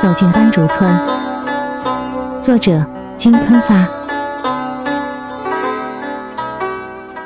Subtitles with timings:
[0.00, 0.90] 走进斑竹村。
[2.40, 2.82] 作者：
[3.18, 3.86] 金坤发。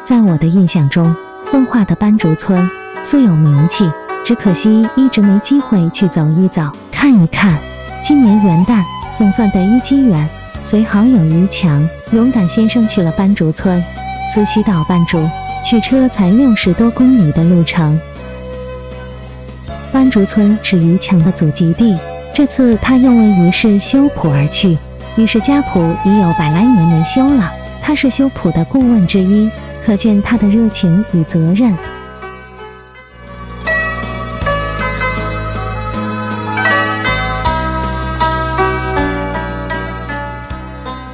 [0.03, 1.15] 在我的印象中，
[1.47, 2.69] 奉化的斑竹村
[3.01, 3.89] 素有名气，
[4.25, 7.57] 只可惜一直没机会去走一走、看一看。
[8.03, 8.83] 今年元旦，
[9.15, 10.29] 总算得一机缘，
[10.61, 13.81] 随好友于强、勇敢先生去了斑竹村。
[14.29, 15.25] 慈溪到斑竹，
[15.63, 17.97] 取车才六十多公里的路程。
[19.93, 21.97] 斑竹村是于强的祖籍地，
[22.35, 24.77] 这次他又为于氏修谱而去。
[25.17, 29.49] 于是家谱已有百来年没修了，他是修谱的顾问之一，
[29.85, 31.73] 可见他的热情与责任。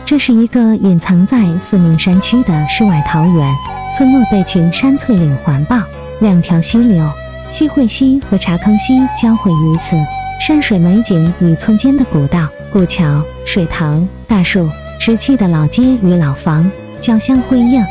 [0.06, 3.54] 这是一个隐藏在四面山区的世外桃源，
[3.94, 5.76] 村落被群山翠岭环抱，
[6.20, 7.06] 两条溪流。
[7.50, 9.96] 西汇溪和茶坑溪交汇于此，
[10.40, 14.66] 山水美景与村间的古道、古桥、水塘、大树、
[14.98, 17.84] 石砌的老街与老房交相辉映。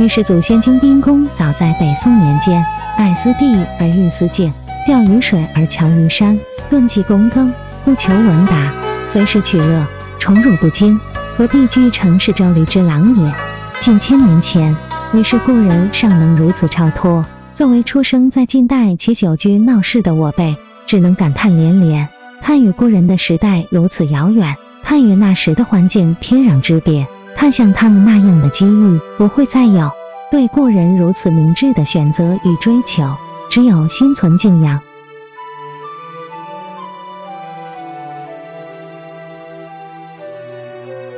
[0.00, 2.64] 于是祖先精兵工早在北宋年间，
[2.96, 4.52] 爱思地而运思境，
[4.84, 6.36] 钓鱼水而桥于山，
[6.68, 7.52] 顿迹躬耕，
[7.84, 8.72] 不求闻达，
[9.04, 9.86] 随时取乐，
[10.18, 10.98] 宠辱不惊，
[11.36, 13.32] 何必居城市周驴之郎也？
[13.78, 14.76] 近千年前，
[15.14, 17.24] 于是故人尚能如此超脱。
[17.54, 20.56] 作为出生在近代且久居闹市的我辈，
[20.86, 22.08] 只能感叹连连。
[22.40, 29.90] 他与故人的时代如此遥远，他与那时的环境天壤之别，他像他们那样的机遇不会再有。
[30.30, 33.16] 对故人如此明智的选择与追求，
[33.50, 34.80] 只有心存敬仰。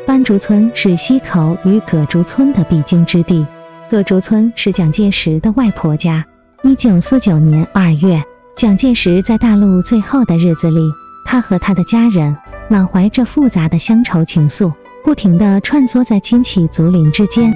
[0.07, 3.47] 斑竹村是溪口与葛竹村的必经之地。
[3.89, 6.27] 葛竹村是蒋介石的外婆家。
[6.63, 8.25] 一九四九年二月，
[8.57, 12.37] 蒋介石在大陆最后的日子里，他和他的家人
[12.69, 17.53] 满怀着复杂的乡愁情愫，不停地穿梭在亲戚族邻之间。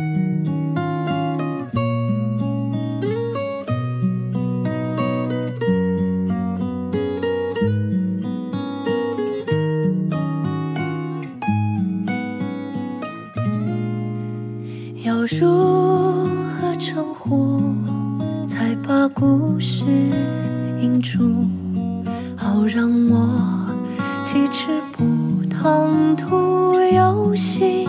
[25.61, 27.89] 唐突，有心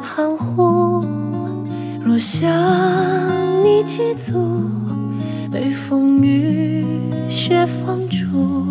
[0.00, 1.04] 含糊。
[2.04, 2.48] 若想
[3.64, 4.32] 你几足，
[5.50, 6.86] 被风雨
[7.28, 8.64] 雪放逐，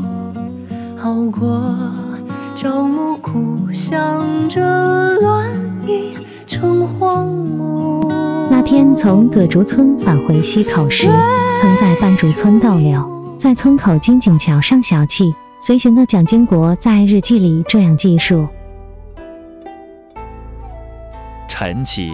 [0.96, 1.78] 好过
[2.56, 4.62] 朝暮苦想着
[5.16, 5.50] 乱
[5.86, 6.14] 影
[6.48, 8.08] 成荒芜。
[8.50, 11.10] 那天从葛竹村返回溪口时，
[11.60, 15.34] 曾在半竹村逗留，在村口金井桥上小憩。
[15.62, 18.48] 随行的蒋经国在日记里这样记述：
[21.50, 22.14] 晨起，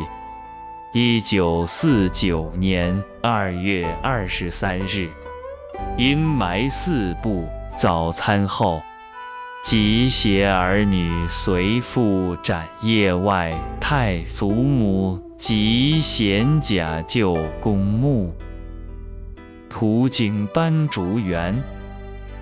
[0.94, 5.10] 一九四九年二月二十三日，
[5.96, 7.46] 阴霾四布，
[7.78, 8.82] 早餐后，
[9.64, 18.34] 即携儿女随父展业外太祖母及贤甲就公墓，
[19.70, 21.64] 途经斑竹园，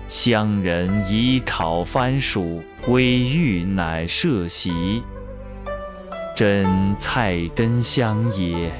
[0.08, 5.02] 乡人以烤番薯为御乃设席，
[6.36, 8.70] 真菜根香也。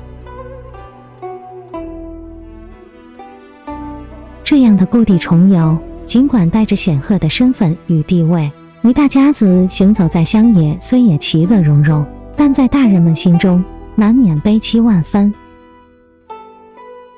[4.45, 8.53] 这样的故地重游，尽管带着显赫的身份与地位，
[8.83, 12.05] 一大家子行走在乡野，虽也其乐融融，
[12.37, 13.65] 但在大人们心中，
[13.97, 15.35] 难免悲戚万分。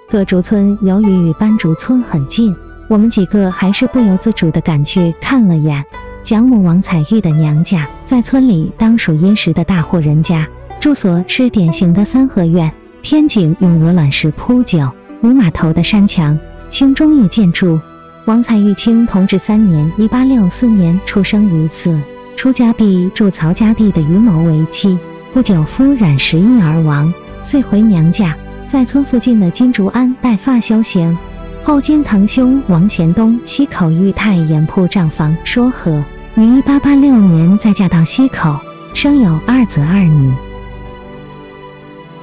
[0.08, 2.54] 葛竹村由于与斑竹村很近，
[2.88, 5.84] 我们几个还是不由自主地赶去看了眼。
[6.22, 10.48] 蒋母王彩玉的娘家在村里当属殷实的大户人家，
[10.80, 14.90] 住所是典型的三合院，天井用鹅卵石铺就，
[15.22, 16.38] 五码头的山墙，
[16.68, 17.80] 清中叶建筑。
[18.24, 22.00] 王彩玉清同治三年（一八六四年）出生于此，
[22.34, 24.98] 出家婢祝曹家地的于某为妻，
[25.32, 31.16] 不久夫染石疫而亡，遂回娘家，在村附近的金竹庵带发修行。
[31.66, 36.04] 后经堂兄王贤东溪口玉泰盐铺账房说和，
[36.36, 38.56] 于一八八六年再嫁到溪口，
[38.94, 40.32] 生有二子二女。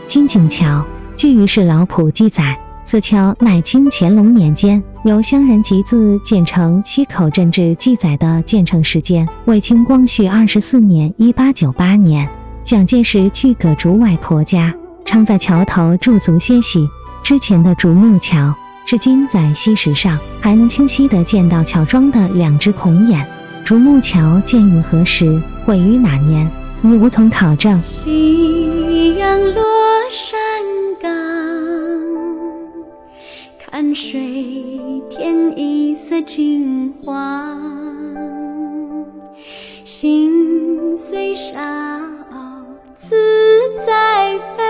[0.05, 0.85] 金井桥，
[1.17, 6.81] 据于氏老谱记载，此桥乃清乾隆年间由乡人集资建成。
[6.85, 12.29] 溪口镇志记载的建成时间为清光绪二十四年（一八九八年）。
[12.63, 14.73] 蒋介石去葛竹外婆家，
[15.03, 16.87] 常在桥头驻足歇息。
[17.23, 18.55] 之前的竹木桥。
[18.85, 23.25] 至今在溪石上还能清晰地见到桥庄的两只孔眼。
[23.63, 26.51] 竹木桥建于何时，毁于哪年，
[26.83, 27.81] 已无从考证。
[27.81, 29.63] 夕阳落
[30.11, 30.37] 山
[31.01, 31.09] 岗，
[33.57, 34.19] 看水
[35.09, 37.57] 天一色金黄。
[39.85, 41.99] 心随沙
[42.31, 42.63] 鸥
[42.97, 43.15] 自
[43.85, 44.63] 在飞。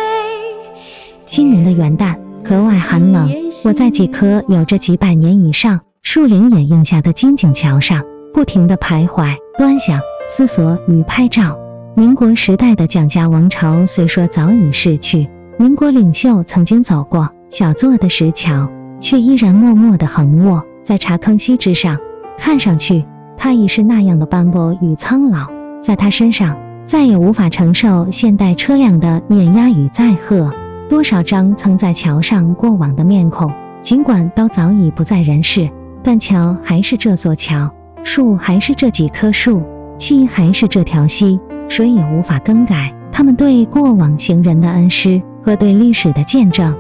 [1.26, 3.28] 今年的元旦格外寒冷，
[3.66, 11.58] 我在几棵有着几百年以上树林掩映下的金井桥上，不停地徘徊、端详、思索与拍照。
[11.96, 18.68] 民国时代的蒋家王朝虽说早已逝去，民国领袖曾经走过小座的石桥，
[19.00, 22.00] 却依然默默地横卧在茶坑溪之上。
[22.38, 23.06] 看上去，
[23.38, 25.48] 他已是那样的斑驳与苍老，
[25.82, 30.52] 在他身上再也无法承受现代车辆的碾压与载荷。
[30.94, 33.52] 多少张曾在桥上过往的面孔，
[33.82, 35.72] 尽管都早已不在人世，
[36.04, 37.72] 但桥还是这座桥，
[38.04, 39.64] 树还是这几棵树，
[39.98, 46.76] 溪还是这条溪，谁也无法更改他们对过往行人的恩师和对历史的见证。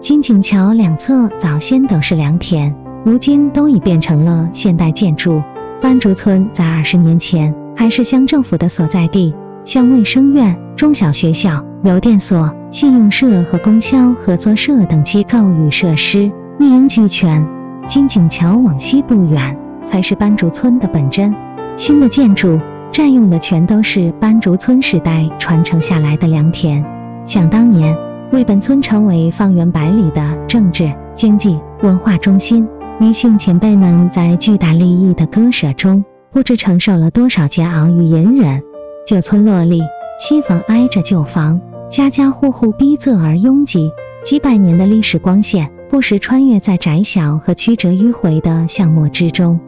[0.00, 2.74] 金井桥两侧早先都是良田，
[3.04, 5.40] 如今都已变成了现代建筑。
[5.80, 9.32] 斑竹村在二十年前还是乡政府的所在地。
[9.66, 16.30] 像卫生院、中小学校、邮电所、信用社和供销合作社等机构与设施
[16.60, 17.44] 一应俱全。
[17.84, 21.34] 金井桥往西不远，才是斑竹村的本真。
[21.76, 22.60] 新的建筑
[22.92, 26.84] 占用的全都是斑竹村时代传承下来的良田。
[27.26, 27.96] 想当年，
[28.30, 32.68] 为本村成为方圆百里的政治、经济、文化中心，
[33.00, 38.62] 女性前辈们在巨大利益的割舍中，不知承受了多少煎熬与隐忍。
[39.06, 39.82] 旧村落里，
[40.18, 43.92] 新房挨着旧房，家家户户逼仄而拥挤，
[44.24, 49.60] 几百年的历史光线不时穿越在窄小和曲折迂回的巷陌之中。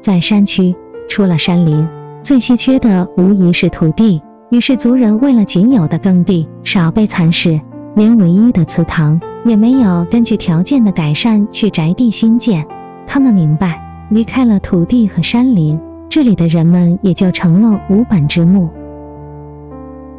[0.00, 0.74] 在山区，
[1.08, 1.86] 出了山林，
[2.22, 4.20] 最稀缺的无疑是土地。
[4.50, 7.60] 于是族人为了仅有的耕地少被蚕食，
[7.94, 12.66] 连唯一的祠堂也没有根据条件的改善去宅地新建。
[13.06, 15.80] 他们明白，离开了土地和山林。
[16.14, 18.68] 这里的人们也就成了无本之木，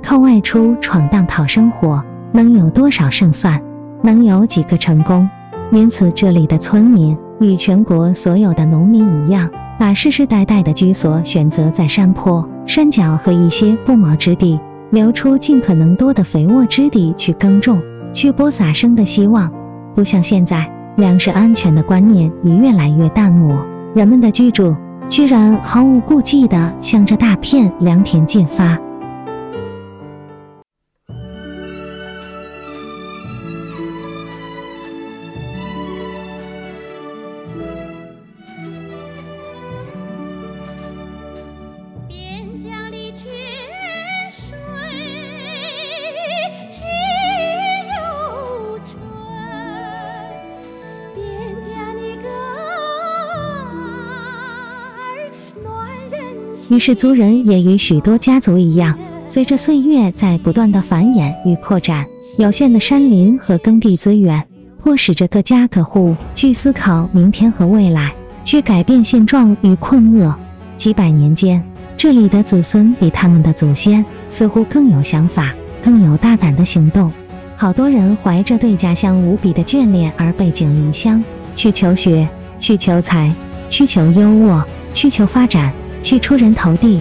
[0.02, 3.62] 靠外出闯荡讨生活，能有多少胜算？
[4.02, 5.30] 能有几个成功？
[5.72, 17.80] 因此，这里的村民与全国所有的农民一样，把世世代代的居所选择在山坡、山脚和一些不毛之地，留出尽可能多的肥沃之地去耕种，
[18.16, 19.52] 去播撒生的希望。
[19.94, 23.64] 不像现在，粮食安全的观念已越来越淡漠，
[23.94, 24.76] 人们的居住。
[25.14, 28.80] 居然毫无顾忌地向着大片良田进发。
[56.74, 58.98] 于是族人也与许多家族一样，
[59.28, 64.48] 随着岁月在不断的繁衍与扩展，有限的山林和耕地资源，
[64.80, 70.34] 迫使着各家各户去思考明天和未来，去改变现状与困厄。
[70.76, 71.64] 几百年间，
[71.96, 77.12] 这里的子孙比他们的祖先似乎更有想法，更有大胆的行动。
[77.56, 82.28] 好多人怀着对家乡无比的眷恋而背井离乡，去求学，
[82.58, 83.32] 去求财，
[83.70, 85.72] 去求优渥，去求发展。
[86.04, 87.00] 去出人头地，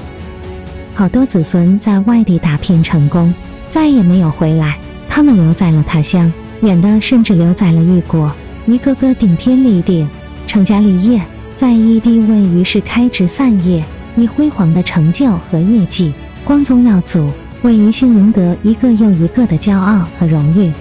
[0.95, 3.35] 好多子孙在外地打拼成功，
[3.69, 4.79] 再也没有回来。
[5.09, 6.33] 他们留在了他乡，
[6.63, 8.33] 远的甚至留在了异国。
[8.65, 10.07] 一个个顶天立地，
[10.47, 11.21] 成家立业，
[11.57, 13.85] 在异地为于是开枝散叶，
[14.17, 17.29] 以辉煌的成就和业绩光宗耀祖，
[17.63, 20.73] 为余姓赢得一个又一个的骄傲和荣誉。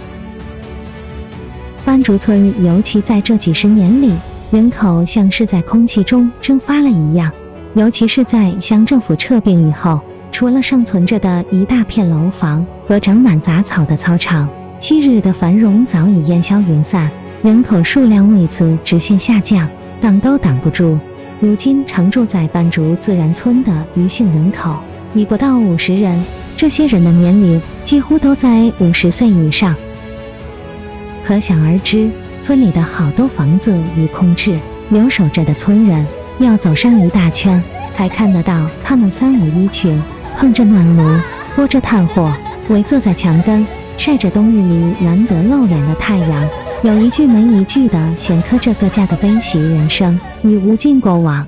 [1.83, 4.13] 斑竹村尤其在这几十年里，
[4.51, 7.31] 人口像是在空气中蒸发了一样。
[7.73, 10.01] 尤其是在乡政府撤并以后，
[10.31, 14.49] 除了尚存着的一大片楼房和长满杂草的操场，
[14.79, 17.09] 昔日的繁荣早已烟消云散，
[17.41, 19.69] 人口数量为此直线下降，
[20.01, 20.99] 挡都挡不住。
[21.39, 24.75] 如今常住在斑竹自然村的余姓人口
[25.13, 26.23] 已不到五十人，
[26.57, 29.75] 这些人的年龄几乎都在五十岁以上，
[31.23, 34.59] 可想而知，村里的好多房子已空置，
[34.91, 36.05] 留守着的村人。
[36.39, 40.01] 要走上一大圈，才看得到他们三五一群，
[40.35, 41.19] 碰着暖炉，
[41.55, 42.33] 拨着炭火，
[42.69, 43.63] 围坐在墙根，
[43.95, 46.49] 晒着冬日里难得露脸的太阳，
[46.81, 51.45] 有一句没一句的闲磕着各家的悲喜人生与无尽过往。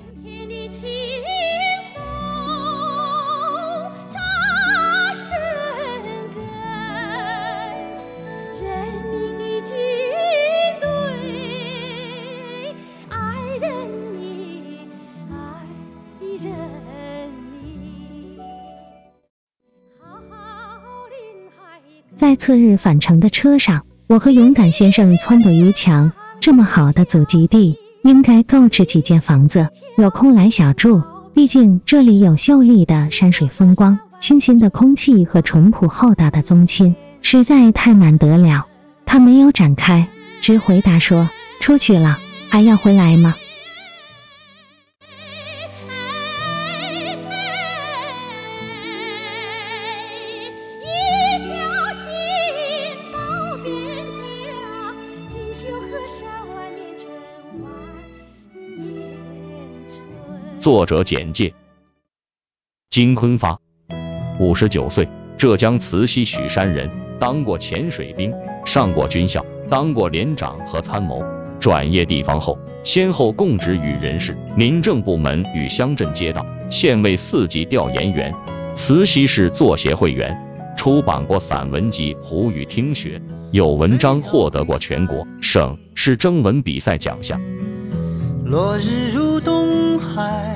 [22.24, 31.02] 在次日返程的车上，我和勇敢先生撺掇于强，这么好的祖籍地，应该购置几间房子，有空来小住。
[31.34, 38.68] 毕竟这里有秀丽的山水风光、清新的空气和淳朴厚道的宗亲，实在太难得了。
[39.06, 40.08] 他没有展开，
[40.40, 43.36] 只回答说：“出去了，还要回来吗？”
[60.64, 61.54] 作者简介：
[62.90, 63.60] 金坤发，
[64.40, 66.90] 五十九岁，浙江慈溪许山人，
[67.20, 71.22] 当过潜水兵，上过军校，当过连长和参谋。
[71.60, 78.34] 转业地方后，先后供职于人事、民政部门与乡镇街道，现为四级调研员，
[78.74, 80.34] 慈溪市作协会员，
[80.78, 83.20] 出版过散文集《胡语听学》，
[83.52, 87.38] 有文章获得过全国、省市征文比赛奖项。
[88.46, 89.53] 落日如东
[90.16, 90.56] 海，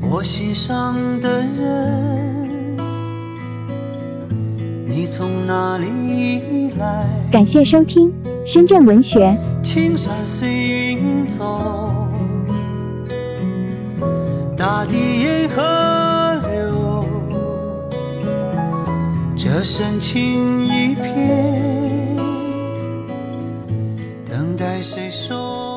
[0.00, 2.76] 我心上的人，
[4.84, 7.06] 你从哪里来？
[7.30, 8.12] 感谢收听
[8.44, 9.38] 深圳文学。
[9.62, 11.94] 青山随云走，
[14.56, 15.62] 大地沿河
[16.50, 17.04] 流，
[19.36, 22.16] 这深情一片，
[24.28, 25.71] 等待谁收？